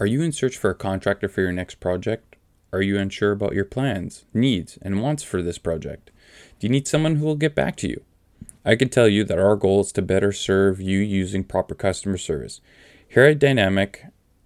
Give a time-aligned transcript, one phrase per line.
[0.00, 2.36] Are you in search for a contractor for your next project?
[2.72, 6.12] Are you unsure about your plans, needs, and wants for this project?
[6.60, 8.04] Do you need someone who will get back to you?
[8.64, 12.16] I can tell you that our goal is to better serve you using proper customer
[12.16, 12.60] service.
[13.08, 14.04] Here at Dynamic,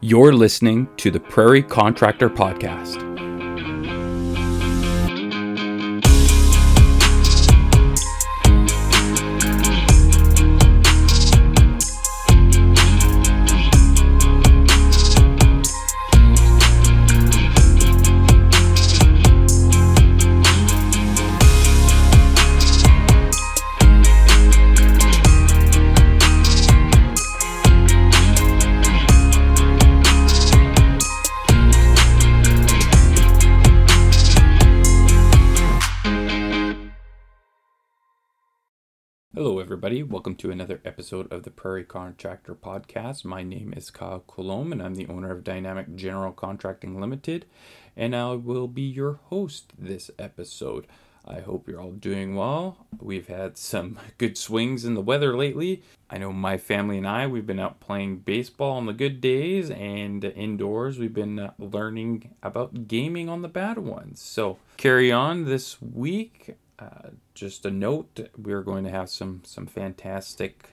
[0.00, 3.13] You're listening to the Prairie Contractor Podcast.
[39.64, 40.02] Everybody.
[40.02, 43.24] Welcome to another episode of the Prairie Contractor Podcast.
[43.24, 47.46] My name is Kyle Colomb, and I'm the owner of Dynamic General Contracting Limited,
[47.96, 50.86] and I will be your host this episode.
[51.26, 52.86] I hope you're all doing well.
[53.00, 55.82] We've had some good swings in the weather lately.
[56.10, 59.70] I know my family and I, we've been out playing baseball on the good days,
[59.70, 64.20] and indoors, we've been uh, learning about gaming on the bad ones.
[64.20, 66.56] So, carry on this week.
[66.78, 70.70] Uh, just a note: we are going to have some some fantastic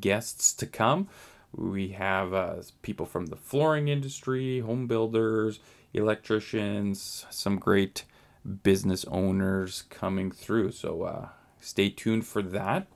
[0.00, 1.08] guests to come.
[1.54, 5.60] We have uh, people from the flooring industry, home builders,
[5.94, 8.04] electricians, some great
[8.62, 10.72] business owners coming through.
[10.72, 11.28] So uh,
[11.60, 12.86] stay tuned for that.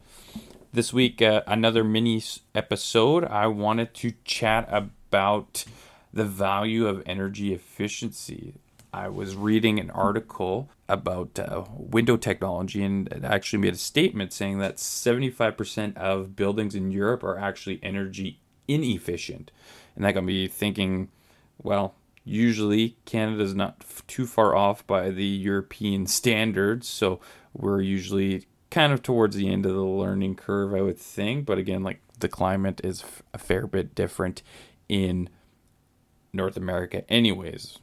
[0.73, 2.23] This week, uh, another mini
[2.55, 3.25] episode.
[3.25, 5.65] I wanted to chat about
[6.13, 8.55] the value of energy efficiency.
[8.93, 14.33] I was reading an article about uh, window technology and it actually made a statement
[14.33, 19.53] saying that 75% of buildings in Europe are actually energy inefficient.
[19.95, 21.09] And that got me thinking,
[21.63, 27.21] well, usually Canada's not f- too far off by the European standards, so
[27.53, 31.47] we're usually kind of towards the end of the learning curve, I would think.
[31.47, 34.43] But again, like the climate is f- a fair bit different
[34.89, 35.29] in
[36.33, 37.79] North America, anyways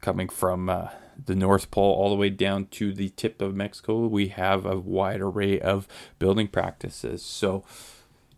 [0.00, 0.88] coming from uh,
[1.26, 4.78] the North Pole all the way down to the tip of Mexico, we have a
[4.78, 5.86] wide array of
[6.18, 7.22] building practices.
[7.22, 7.64] So,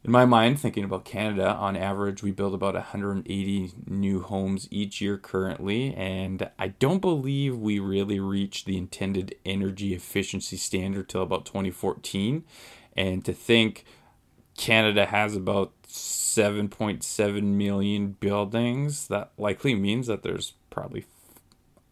[0.04, 5.00] in my mind, thinking about Canada, on average, we build about 180 new homes each
[5.00, 11.22] year currently, and I don't believe we really reached the intended energy efficiency standard till
[11.22, 12.44] about 2014.
[12.96, 13.84] And to think
[14.56, 21.02] Canada has about 7.7 million buildings, that likely means that there's probably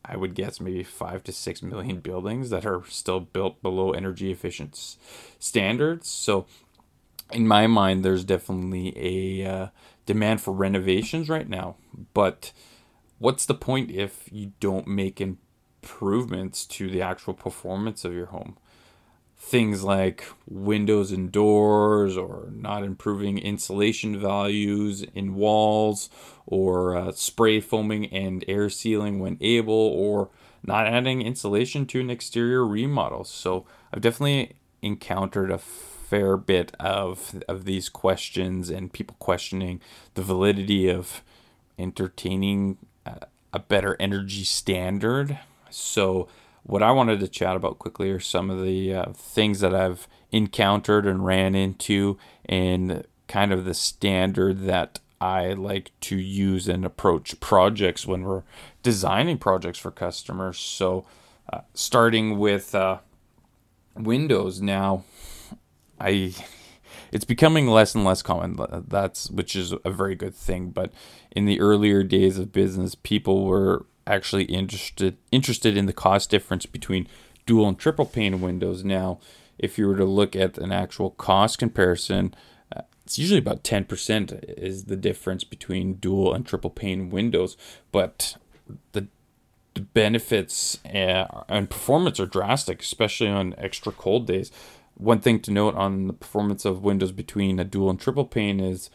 [0.04, 4.30] I would guess maybe five to six million buildings that are still built below energy
[4.30, 4.96] efficient
[5.38, 6.08] standards.
[6.08, 6.46] So,
[7.32, 9.66] in my mind, there's definitely a uh,
[10.06, 11.76] demand for renovations right now.
[12.14, 12.52] But
[13.18, 18.56] what's the point if you don't make improvements to the actual performance of your home?
[19.40, 26.10] Things like windows and doors or not improving insulation values in walls
[26.46, 30.28] or uh, spray foaming and air sealing when able or
[30.62, 33.24] not adding insulation to an exterior remodel.
[33.24, 39.80] So i've definitely encountered a fair bit of of these questions and people questioning
[40.14, 41.22] the validity of
[41.78, 42.76] entertaining
[43.06, 45.38] a, a better energy standard.
[45.70, 46.28] So
[46.62, 50.06] what I wanted to chat about quickly are some of the uh, things that I've
[50.30, 56.84] encountered and ran into, and kind of the standard that I like to use and
[56.84, 58.42] approach projects when we're
[58.82, 60.58] designing projects for customers.
[60.58, 61.06] So,
[61.52, 62.98] uh, starting with uh,
[63.94, 65.04] Windows now,
[65.98, 66.34] I
[67.12, 68.58] it's becoming less and less common.
[68.88, 70.70] That's which is a very good thing.
[70.70, 70.92] But
[71.30, 76.66] in the earlier days of business, people were actually interested interested in the cost difference
[76.66, 77.06] between
[77.46, 78.84] dual and triple pane windows.
[78.84, 79.18] Now,
[79.58, 82.34] if you were to look at an actual cost comparison,
[82.74, 87.56] uh, it's usually about 10% is the difference between dual and triple pane windows,
[87.92, 88.36] but
[88.92, 89.06] the
[89.74, 94.50] the benefits uh, and performance are drastic, especially on extra cold days.
[94.94, 98.58] One thing to note on the performance of windows between a dual and triple pane
[98.58, 98.90] is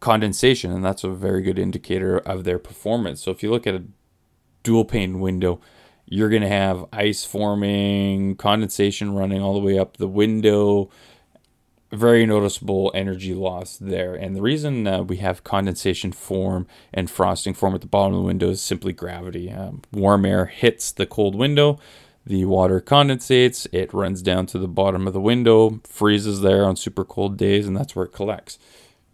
[0.00, 3.22] condensation, and that's a very good indicator of their performance.
[3.22, 3.82] So if you look at a
[4.64, 5.60] dual pane window
[6.06, 10.90] you're going to have ice forming, condensation running all the way up the window.
[11.90, 14.14] Very noticeable energy loss there.
[14.14, 18.20] And the reason uh, we have condensation form and frosting form at the bottom of
[18.20, 19.50] the window is simply gravity.
[19.50, 21.78] Um, warm air hits the cold window,
[22.26, 26.74] the water condensates, it runs down to the bottom of the window, freezes there on
[26.74, 28.58] super cold days, and that's where it collects.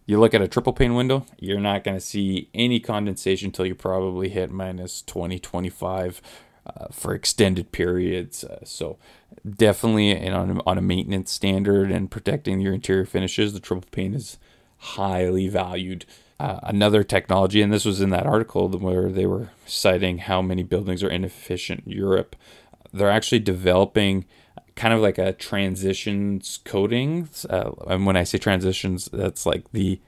[0.05, 3.65] You look at a triple pane window, you're not going to see any condensation until
[3.65, 6.21] you probably hit minus 20, 25
[6.65, 8.43] uh, for extended periods.
[8.43, 8.97] Uh, so
[9.49, 13.87] definitely and on, a, on a maintenance standard and protecting your interior finishes, the triple
[13.91, 14.37] pane is
[14.77, 16.05] highly valued.
[16.39, 20.63] Uh, another technology, and this was in that article where they were citing how many
[20.63, 22.35] buildings are inefficient in Europe.
[22.91, 24.25] They're actually developing
[24.75, 27.29] kind of like a transitions coating.
[27.49, 29.99] Uh, and when I say transitions, that's like the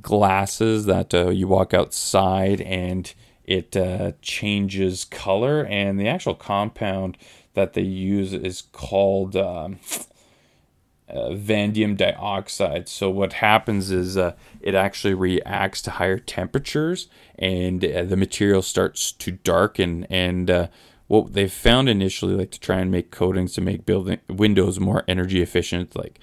[0.00, 3.12] glasses that uh, you walk outside and
[3.44, 7.18] it uh, changes color, and the actual compound
[7.52, 9.78] that they use is called um,
[11.08, 12.88] uh, vanadium dioxide.
[12.88, 17.08] So what happens is uh, it actually reacts to higher temperatures,
[17.38, 20.04] and uh, the material starts to darken.
[20.08, 20.70] And
[21.06, 25.04] what they found initially, like to try and make coatings to make building windows more
[25.06, 26.18] energy efficient, like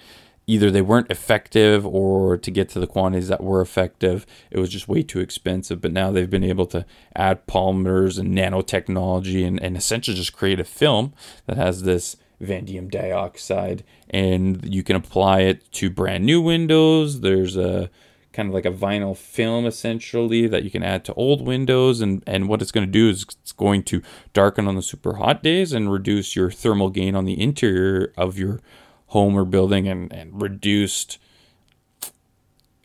[0.46, 4.70] either they weren't effective or to get to the quantities that were effective, it was
[4.70, 5.80] just way too expensive.
[5.80, 6.84] But now they've been able to
[7.14, 11.12] add polymers and nanotechnology and, and essentially just create a film
[11.46, 17.20] that has this vanadium dioxide and you can apply it to brand new windows.
[17.20, 17.88] There's a
[18.32, 22.22] kind of like a vinyl film essentially that you can add to old windows and
[22.26, 24.02] and what it's going to do is it's going to
[24.32, 28.38] darken on the super hot days and reduce your thermal gain on the interior of
[28.38, 28.60] your
[29.08, 31.18] home or building and, and reduced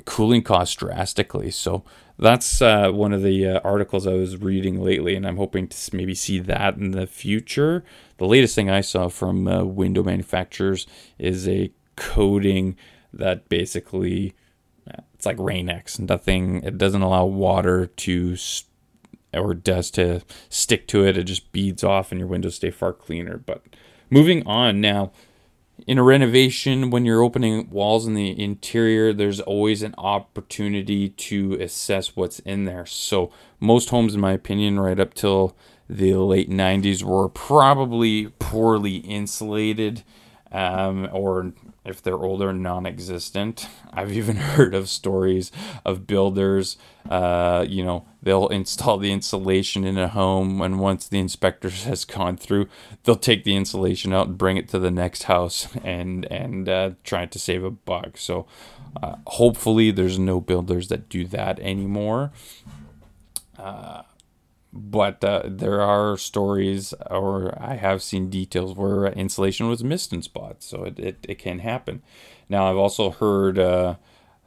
[0.07, 1.51] cooling costs drastically.
[1.51, 1.83] So
[2.17, 5.95] that's uh, one of the uh, articles I was reading lately, and I'm hoping to
[5.95, 7.83] maybe see that in the future.
[8.17, 10.87] The latest thing I saw from uh, window manufacturers
[11.19, 12.75] is a coating
[13.13, 14.33] that basically
[15.17, 15.97] it's like Rain-X.
[15.97, 16.61] Nothing.
[16.63, 18.37] It doesn't allow water to
[19.33, 21.17] or dust to stick to it.
[21.17, 23.37] It just beads off, and your windows stay far cleaner.
[23.37, 23.63] But
[24.11, 25.11] moving on now
[25.85, 31.53] in a renovation, when you're opening walls in the interior, there's always an opportunity to
[31.59, 32.85] assess what's in there.
[32.85, 35.55] So, most homes, in my opinion, right up till
[35.89, 40.03] the late 90s, were probably poorly insulated
[40.51, 41.53] um, or
[41.87, 43.67] if they're older, non existent.
[43.93, 45.51] I've even heard of stories
[45.85, 46.77] of builders,
[47.09, 52.05] uh, you know, they'll install the insulation in a home, and once the inspector has
[52.05, 52.67] gone through,
[53.03, 56.91] they'll take the insulation out and bring it to the next house and, and uh,
[57.03, 58.17] try to save a buck.
[58.17, 58.45] So
[59.01, 62.31] uh, hopefully, there's no builders that do that anymore.
[63.57, 64.03] Uh,
[64.77, 70.21] but uh, there are stories, or I have seen details where insulation was missed in
[70.21, 72.01] spots, so it, it, it can happen.
[72.47, 73.95] Now, I've also heard, uh,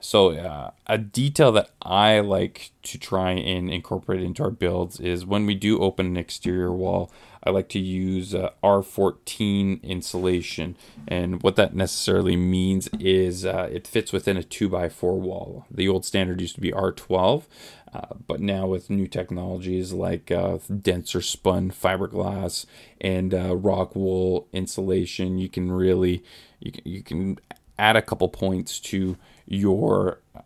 [0.00, 5.26] so uh, a detail that I like to try and incorporate into our builds is
[5.26, 7.10] when we do open an exterior wall,
[7.44, 10.76] I like to use uh, R14 insulation.
[11.08, 15.66] And what that necessarily means is uh, it fits within a 2x4 wall.
[15.70, 17.44] The old standard used to be R12.
[17.92, 22.64] Uh, but now with new technologies like uh, denser spun fiberglass
[23.00, 26.22] and uh, rock wool insulation, you can really
[26.60, 27.38] you can, you can
[27.78, 29.16] add a couple points to
[29.50, 30.40] your uh,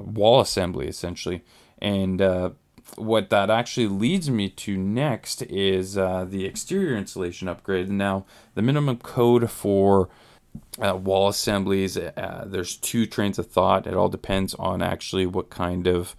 [0.00, 1.42] wall assembly essentially.
[1.78, 2.50] And uh,
[2.94, 7.90] what that actually leads me to next is the exterior insulation upgrade.
[7.90, 8.24] Now
[8.54, 10.08] the minimum code for
[10.78, 11.96] uh, wall assemblies.
[11.96, 13.86] Uh, there's two trains of thought.
[13.86, 16.14] It all depends on actually what kind of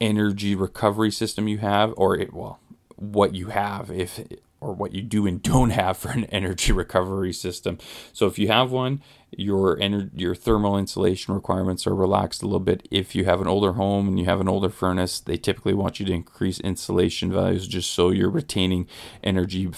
[0.00, 2.60] energy recovery system you have, or it, well,
[2.96, 4.20] what you have if
[4.60, 7.78] or what you do and don't have for an energy recovery system.
[8.12, 12.60] So if you have one, your ener- your thermal insulation requirements are relaxed a little
[12.60, 12.86] bit.
[12.90, 16.00] If you have an older home and you have an older furnace, they typically want
[16.00, 18.86] you to increase insulation values just so you're retaining
[19.22, 19.70] energy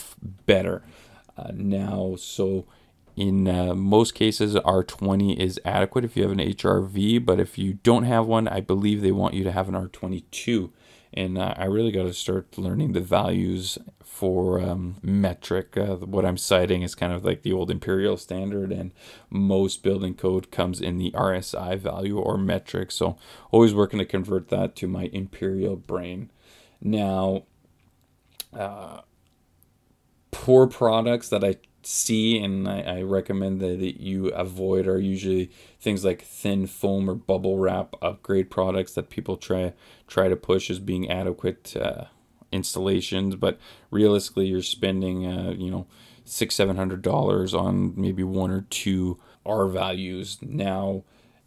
[0.46, 0.82] better.
[1.36, 2.66] Uh, now, so
[3.16, 7.74] in uh, most cases, R20 is adequate if you have an HRV, but if you
[7.74, 10.70] don't have one, I believe they want you to have an R22.
[11.14, 15.76] And uh, I really got to start learning the values for um, metric.
[15.76, 18.92] Uh, what I'm citing is kind of like the old imperial standard, and
[19.30, 22.90] most building code comes in the RSI value or metric.
[22.90, 23.18] So,
[23.50, 26.30] always working to convert that to my imperial brain.
[26.80, 27.44] Now,
[28.52, 29.02] uh,
[30.30, 36.04] poor products that I see and I, I recommend that, you avoid are usually things
[36.04, 39.72] like thin foam or bubble wrap upgrade products that people try
[40.06, 42.04] try to push as being adequate uh,
[42.52, 43.58] installations, but
[43.90, 45.86] realistically, you're spending, uh, you know,
[46.24, 50.38] six, seven hundred dollars on maybe one or two R values.
[50.40, 51.04] Now,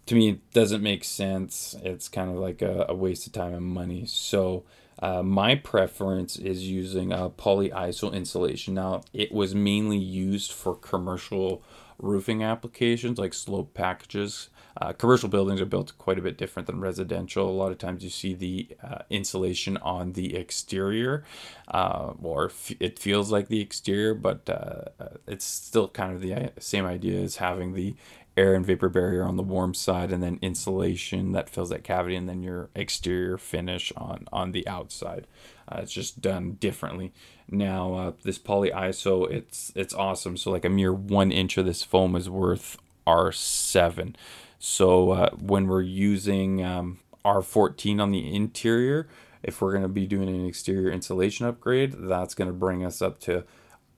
[0.08, 1.76] to me, it doesn't make sense.
[1.84, 4.06] It's kind of like a, a waste of time and money.
[4.06, 4.64] So,
[5.00, 8.74] uh, my preference is using a polyiso insulation.
[8.74, 11.62] Now, it was mainly used for commercial
[11.98, 14.50] roofing applications like slope packages.
[14.78, 17.50] Uh, commercial buildings are built quite a bit different than residential.
[17.50, 21.24] A lot of times you see the uh, insulation on the exterior,
[21.70, 26.20] uh, or f- it feels like the exterior, but uh, uh, it's still kind of
[26.20, 27.96] the uh, same idea as having the
[28.38, 32.16] air and vapor barrier on the warm side and then insulation that fills that cavity
[32.16, 35.28] and then your exterior finish on on the outside.
[35.68, 37.14] Uh, it's just done differently.
[37.50, 40.38] Now uh, this polyiso it's it's awesome.
[40.38, 42.78] So like a mere one inch of this foam is worth
[43.08, 44.16] r7
[44.60, 49.08] so uh, when we're using um, r14 on the interior
[49.44, 53.02] if we're going to be doing an exterior insulation upgrade that's going to bring us
[53.02, 53.44] up to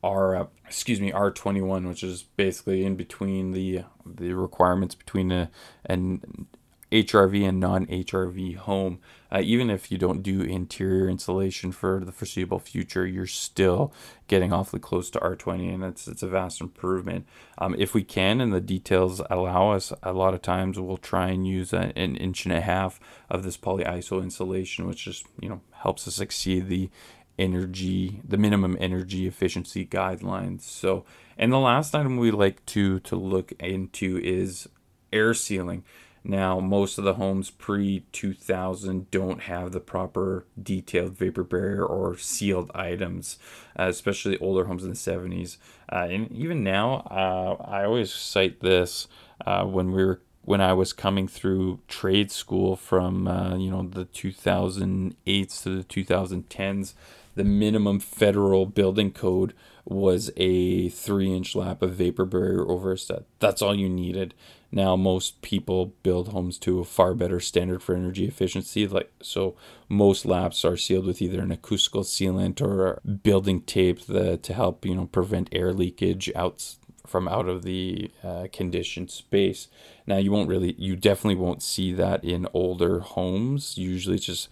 [0.08, 5.52] R uh, excuse me R21, which is basically in between the the requirements between a,
[5.86, 6.48] an
[6.92, 9.00] HRV and non-HRV home.
[9.30, 13.94] Uh, even if you don't do interior insulation for the foreseeable future, you're still
[14.30, 17.28] getting awfully close to R20, and it's it's a vast improvement.
[17.58, 21.28] Um, if we can and the details allow us, a lot of times we'll try
[21.28, 25.50] and use a, an inch and a half of this polyiso insulation, which just you
[25.50, 26.90] know helps us exceed the
[27.38, 30.62] energy, the minimum energy efficiency guidelines.
[30.62, 31.06] So,
[31.38, 34.68] and the last item we like to to look into is
[35.12, 35.84] air sealing.
[36.24, 42.18] Now, most of the homes pre 2000 don't have the proper detailed vapor barrier or
[42.18, 43.40] sealed items,
[43.80, 45.58] uh, especially older homes in the 70s.
[45.90, 49.08] Uh, and even now, uh, I always cite this
[49.46, 53.84] uh, when we were when I was coming through trade school from uh, you know
[53.84, 56.94] the 2008s to the 2010s
[57.38, 59.54] the minimum federal building code
[59.86, 63.24] was a three inch lap of vapor barrier over a set.
[63.40, 64.34] That's all you needed.
[64.72, 68.86] Now most people build homes to a far better standard for energy efficiency.
[68.86, 69.56] Like so,
[69.88, 74.86] most laps are sealed with either an acoustical sealant or building tape that, to help
[74.86, 76.76] you know prevent air leakage out
[77.06, 79.70] from out of the uh, conditioned space.
[80.06, 83.78] Now you won't really, you definitely won't see that in older homes.
[83.78, 84.50] Usually, it's just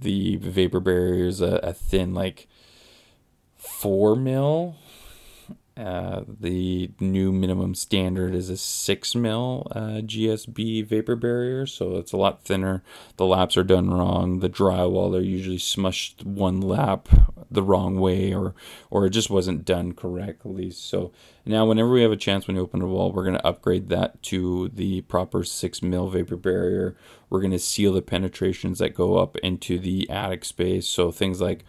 [0.00, 2.48] the vapor barrier is a, a thin like
[3.56, 4.76] four mil
[5.78, 12.12] uh, the new minimum standard is a six mil uh, GSB vapor barrier, so it's
[12.12, 12.82] a lot thinner.
[13.16, 14.40] The laps are done wrong.
[14.40, 17.08] The drywall they're usually smushed one lap
[17.50, 18.54] the wrong way, or
[18.90, 20.70] or it just wasn't done correctly.
[20.70, 21.12] So
[21.44, 23.88] now, whenever we have a chance when you open a wall, we're going to upgrade
[23.88, 26.96] that to the proper six mil vapor barrier.
[27.30, 30.86] We're going to seal the penetrations that go up into the attic space.
[30.86, 31.64] So things like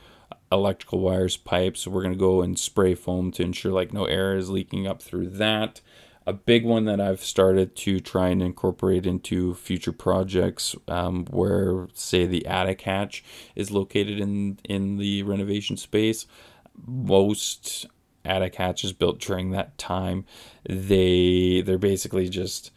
[0.52, 1.88] electrical wires, pipes.
[1.88, 5.02] We're going to go and spray foam to ensure like no air is leaking up
[5.02, 5.82] through that.
[6.30, 11.88] A big one that I've started to try and incorporate into future projects um, where,
[11.96, 13.24] say, the attic hatch
[13.56, 16.28] is located in, in the renovation space.
[16.86, 17.88] Most
[18.24, 20.26] attic hatches built during that time,
[20.68, 22.72] they they're basically just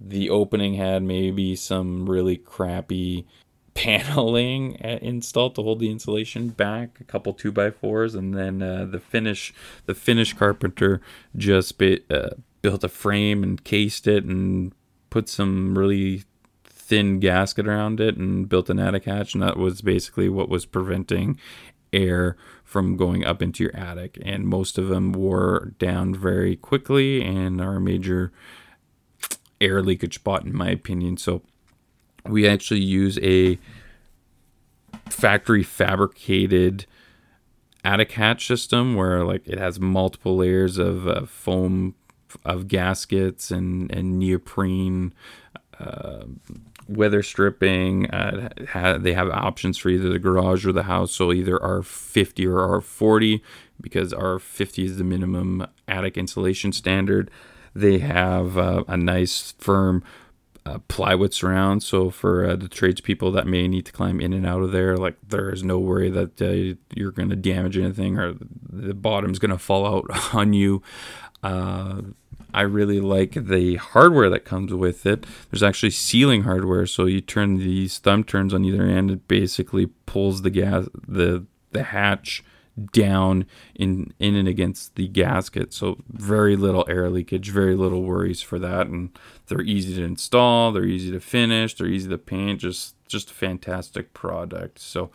[0.00, 3.24] the opening had maybe some really crappy
[3.74, 8.84] paneling installed to hold the insulation back, a couple two by fours, and then uh,
[8.84, 9.54] the finish
[9.86, 11.00] the finish carpenter
[11.36, 12.30] just bit, uh,
[12.62, 14.72] built a frame and cased it and
[15.08, 16.24] put some really
[16.64, 20.66] thin gasket around it and built an attic hatch, and that was basically what was
[20.66, 21.38] preventing
[21.92, 24.18] air from going up into your attic.
[24.24, 28.32] And most of them wore down very quickly and are a major
[29.60, 31.16] air leakage spot, in my opinion.
[31.16, 31.42] So
[32.24, 33.58] we actually use a
[35.08, 36.86] factory fabricated
[37.84, 41.94] attic hatch system where like it has multiple layers of uh, foam
[42.44, 45.12] of gaskets and and neoprene
[45.78, 46.24] uh,
[46.88, 51.32] weather stripping uh, ha- they have options for either the garage or the house so
[51.32, 53.40] either r50 or r40
[53.80, 57.30] because r50 is the minimum attic insulation standard
[57.74, 60.02] they have uh, a nice firm
[60.66, 61.82] uh, plywood surround.
[61.82, 64.96] So for uh, the tradespeople that may need to climb in and out of there,
[64.96, 68.34] like there is no worry that uh, you're going to damage anything or
[68.68, 70.82] the bottom's going to fall out on you.
[72.52, 75.26] I really like the hardware that comes with it.
[75.50, 79.10] There's actually sealing hardware, so you turn these thumb turns on either end.
[79.10, 82.42] It basically pulls the gas the the hatch
[82.92, 85.72] down in in and against the gasket.
[85.72, 89.10] So very little air leakage, very little worries for that, and
[89.46, 92.60] they're easy to install, they're easy to finish, they're easy to paint.
[92.60, 94.78] Just just a fantastic product.
[94.78, 95.10] So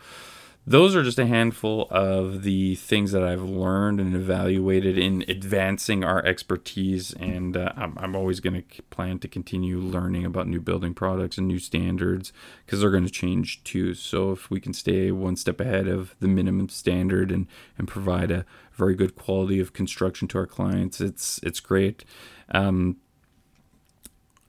[0.68, 6.02] those are just a handful of the things that I've learned and evaluated in advancing
[6.02, 7.12] our expertise.
[7.12, 11.38] And uh, I'm, I'm always going to plan to continue learning about new building products
[11.38, 12.32] and new standards
[12.64, 13.94] because they're going to change too.
[13.94, 17.46] So if we can stay one step ahead of the minimum standard and,
[17.78, 22.04] and provide a very good quality of construction to our clients, it's it's great.
[22.50, 22.96] Um,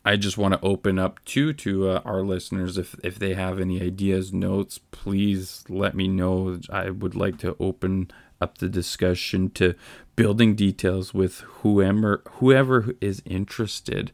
[0.08, 3.60] I just want to open up too to uh, our listeners if if they have
[3.60, 6.62] any ideas, notes, please let me know.
[6.72, 8.10] I would like to open
[8.40, 9.76] up the discussion to
[10.16, 14.14] building details with whoever whoever is interested.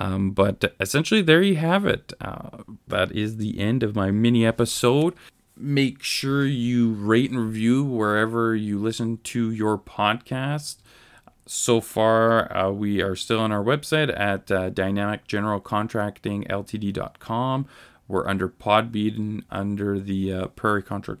[0.00, 2.12] Um, but essentially, there you have it.
[2.20, 5.14] Uh, that is the end of my mini episode.
[5.56, 10.78] Make sure you rate and review wherever you listen to your podcast
[11.46, 17.66] so far, uh, we are still on our website at uh, dynamicgeneralcontractingltd.com.
[18.08, 21.18] We're under Podbean, under the uh, Prairie, Contra-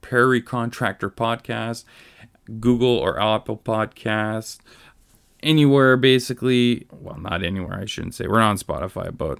[0.00, 1.84] Prairie Contractor Podcast,
[2.60, 4.58] Google or Apple Podcast,
[5.42, 6.86] anywhere basically.
[6.92, 8.26] Well, not anywhere, I shouldn't say.
[8.26, 9.38] We're not on Spotify, but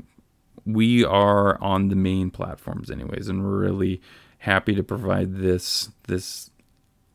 [0.67, 4.01] we are on the main platforms, anyways, and we're really
[4.39, 6.51] happy to provide this this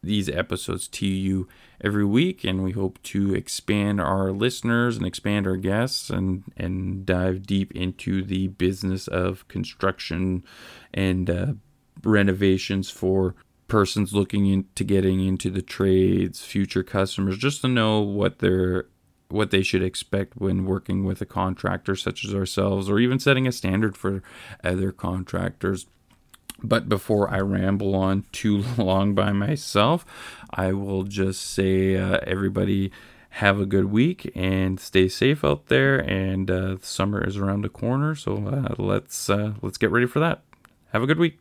[0.01, 1.45] these episodes to you
[1.81, 7.05] every week and we hope to expand our listeners and expand our guests and and
[7.05, 10.43] dive deep into the business of construction
[10.93, 11.53] and uh,
[12.03, 13.36] renovations for
[13.67, 18.88] persons looking into getting into the trades future customers just to know what they're
[19.29, 23.48] what they should expect when working with a contractor such as ourselves or even setting
[23.48, 24.24] a standard for
[24.63, 25.86] other contractors
[26.63, 30.05] but before I ramble on too long by myself,
[30.49, 32.91] I will just say, uh, everybody
[33.31, 35.97] have a good week and stay safe out there.
[35.97, 40.19] And uh, summer is around the corner, so uh, let's uh, let's get ready for
[40.19, 40.41] that.
[40.91, 41.39] Have a good week.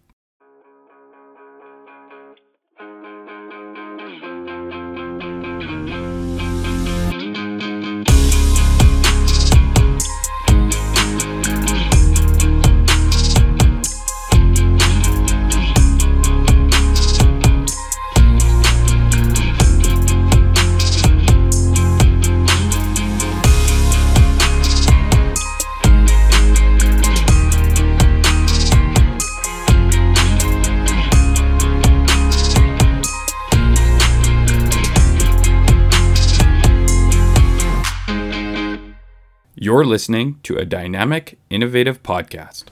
[39.78, 42.64] You're listening to a dynamic, innovative podcast.